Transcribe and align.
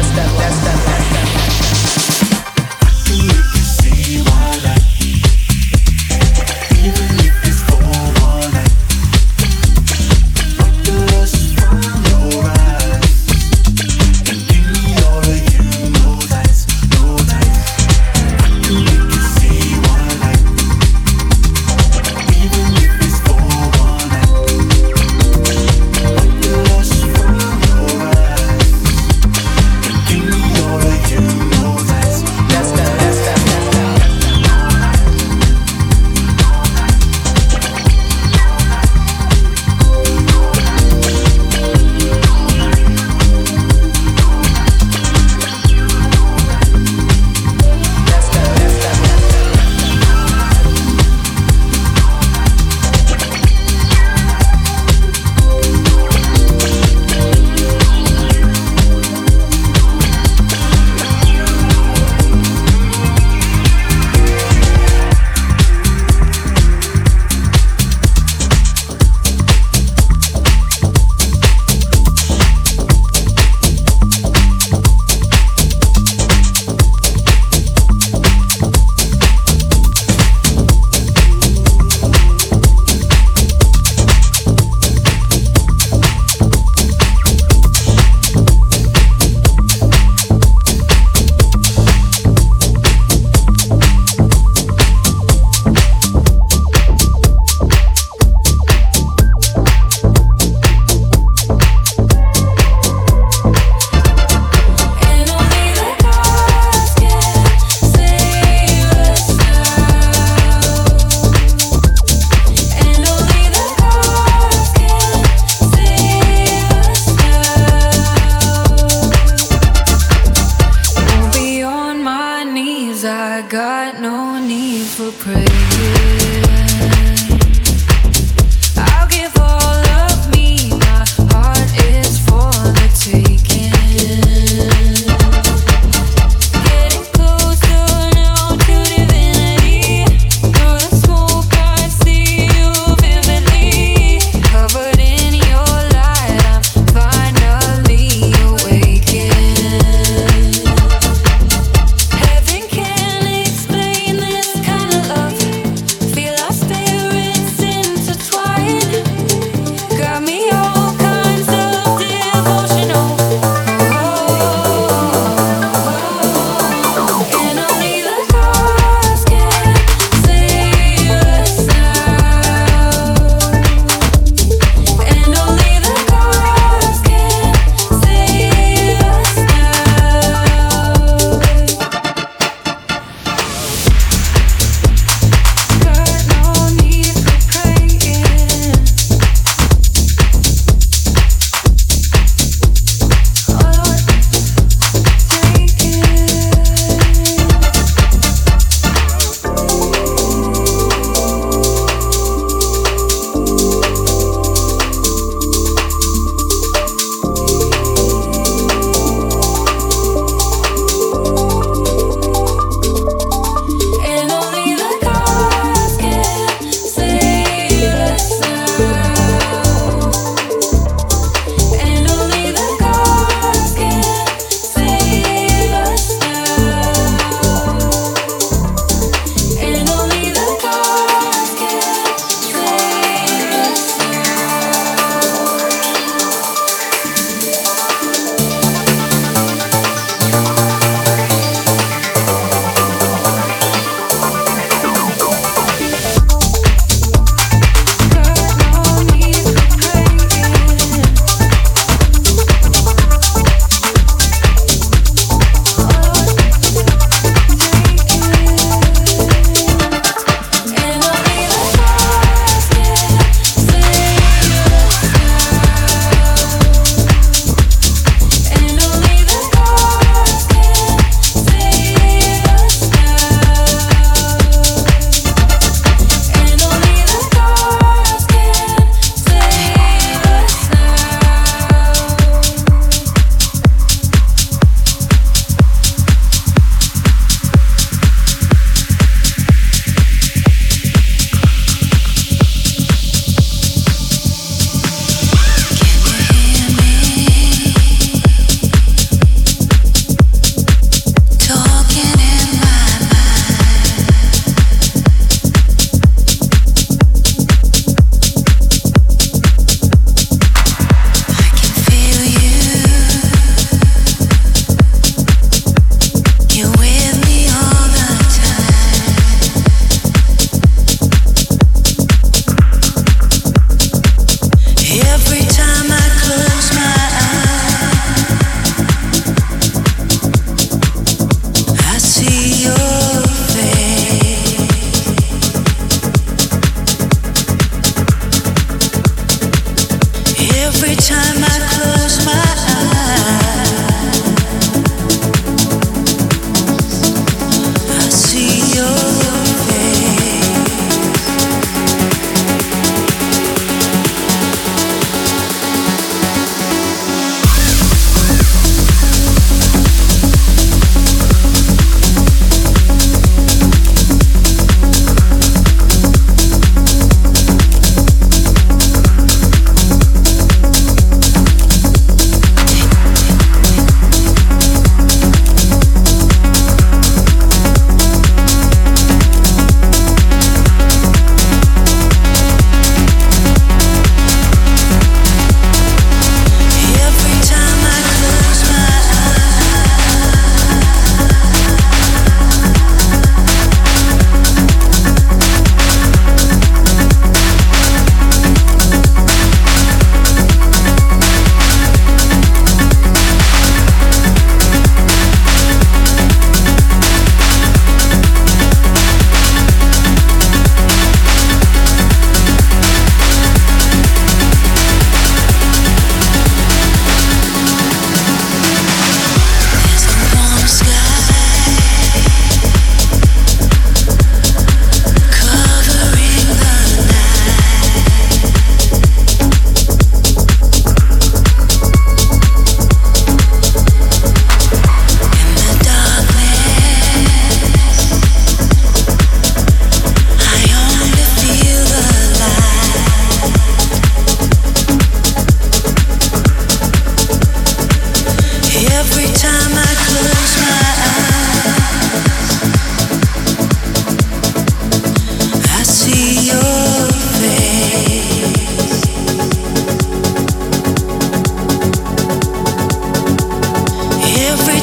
testa, 0.00 0.22
testa, 0.22 0.72
testa. 0.72 0.99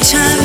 time 0.00 0.37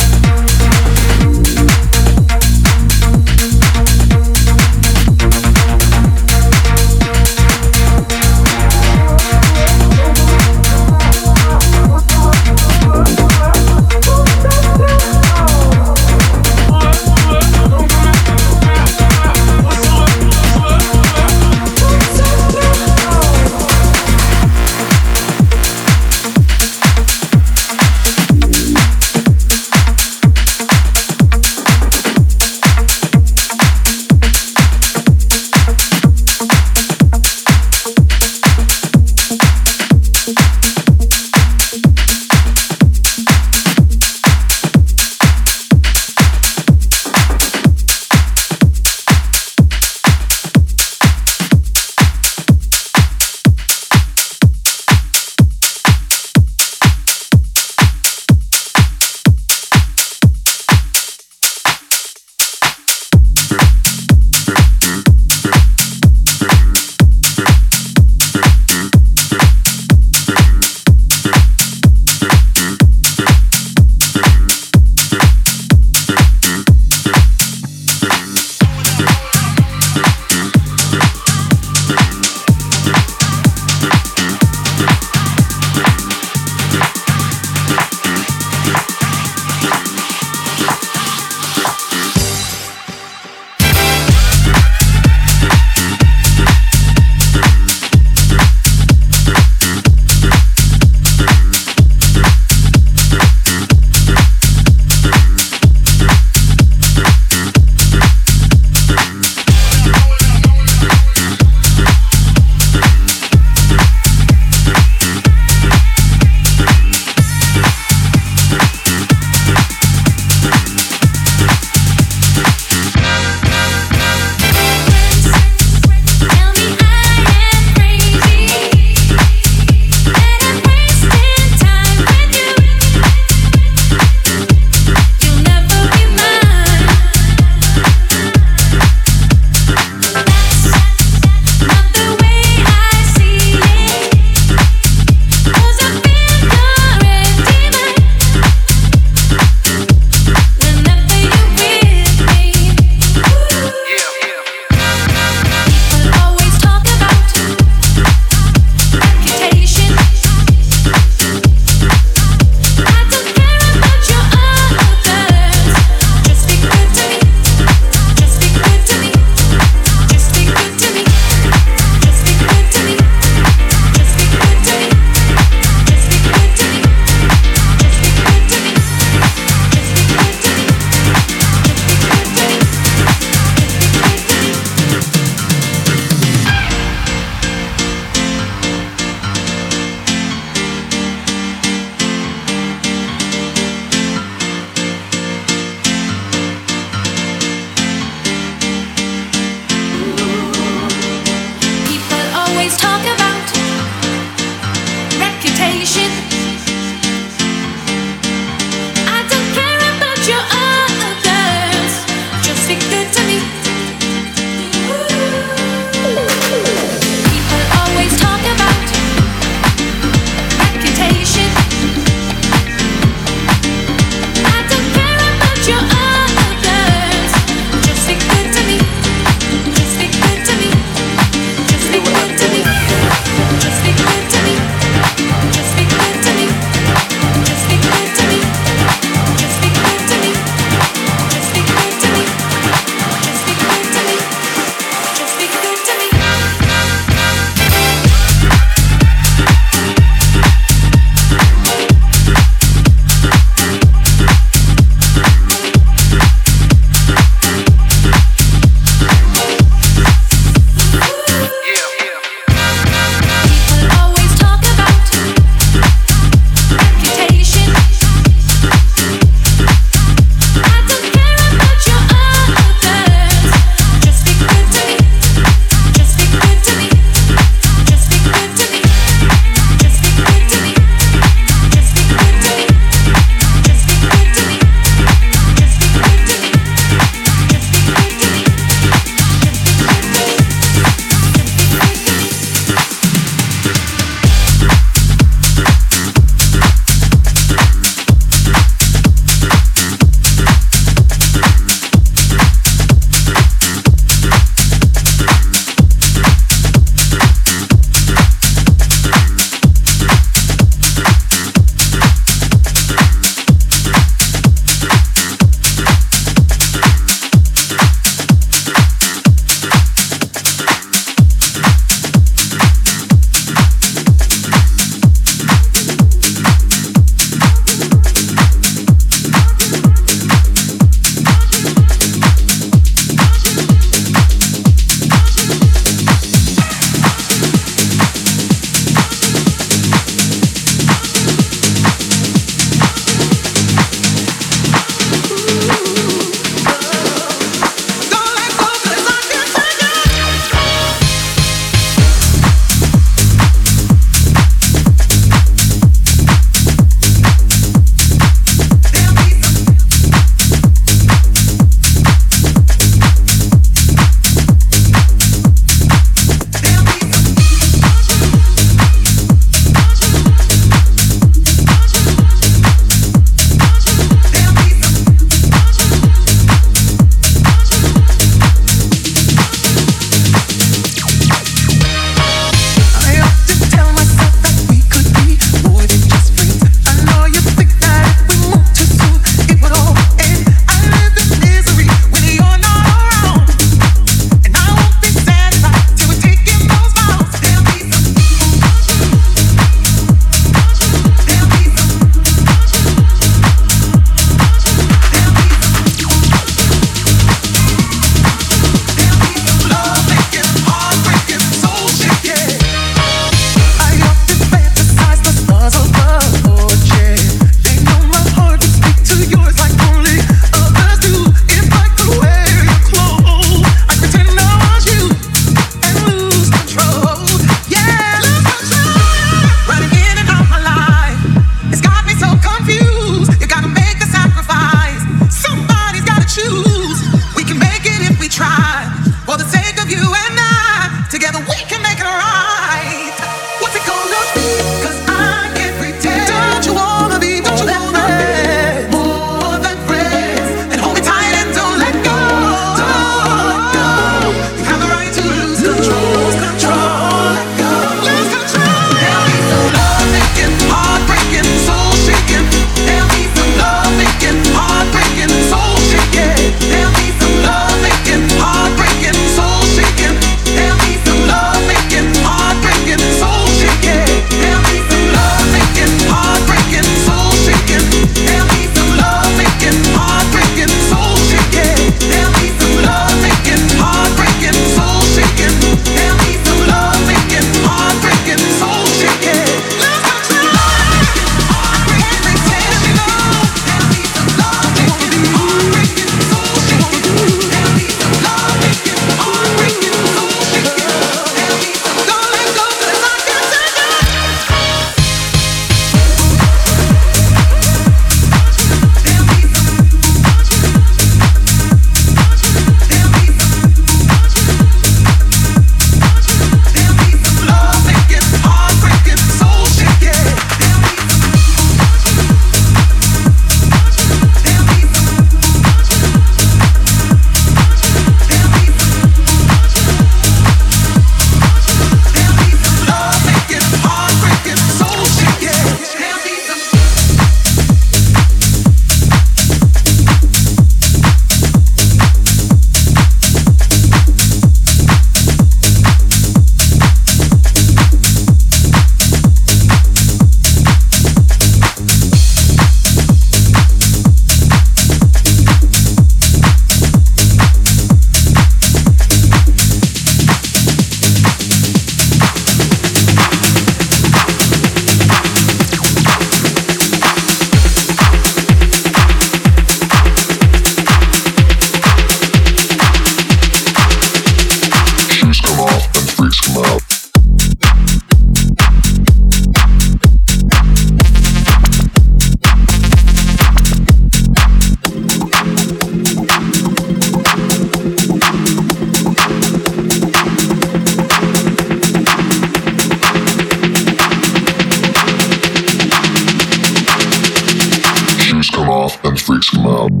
come 599.41 599.63
Club. 599.63 600.00